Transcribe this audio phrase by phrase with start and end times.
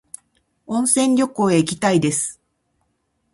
[0.65, 2.41] 温泉旅行へ行きたいです